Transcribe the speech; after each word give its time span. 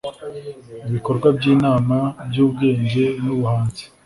ibikorwa 0.87 1.27
by'imana, 1.37 1.95
byubwenge 2.29 3.03
nubuhanzi 3.23 3.83